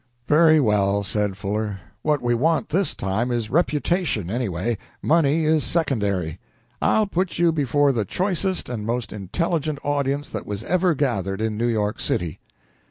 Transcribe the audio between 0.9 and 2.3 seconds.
said Fuller. "What